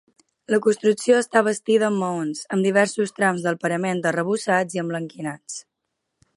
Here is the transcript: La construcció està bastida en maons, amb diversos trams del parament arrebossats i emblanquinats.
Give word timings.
La 0.53 0.57
construcció 0.65 1.19
està 1.23 1.43
bastida 1.47 1.91
en 1.93 1.99
maons, 2.05 2.41
amb 2.57 2.67
diversos 2.69 3.15
trams 3.19 3.47
del 3.49 3.61
parament 3.67 4.03
arrebossats 4.13 4.79
i 4.81 4.85
emblanquinats. 4.87 5.63